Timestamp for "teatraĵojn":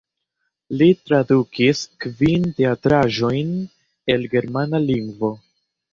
2.61-3.53